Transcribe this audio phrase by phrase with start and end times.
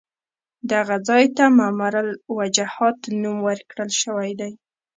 [0.71, 4.51] دغه ځای ته ممر الوجحات نوم ورکړل شوی دی.